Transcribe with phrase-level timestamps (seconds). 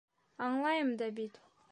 [0.45, 1.39] —Аңлайым да бит.